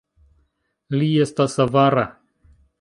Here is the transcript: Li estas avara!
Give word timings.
Li 0.97 1.11
estas 1.27 1.61
avara! 1.69 2.09